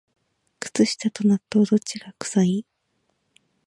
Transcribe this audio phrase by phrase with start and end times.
[0.59, 2.65] 靴下と納豆、どっちが臭い？